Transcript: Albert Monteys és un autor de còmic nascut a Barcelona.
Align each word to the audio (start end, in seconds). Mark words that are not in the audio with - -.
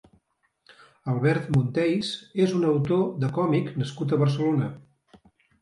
Albert 1.13 1.51
Monteys 1.57 2.09
és 2.47 2.55
un 2.61 2.65
autor 2.71 3.05
de 3.25 3.33
còmic 3.39 3.71
nascut 3.83 4.15
a 4.19 4.23
Barcelona. 4.23 4.73